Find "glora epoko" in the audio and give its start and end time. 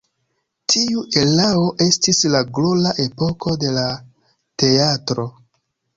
2.59-3.55